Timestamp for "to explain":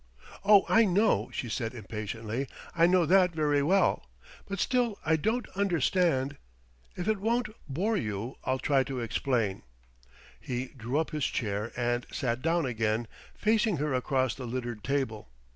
8.85-9.61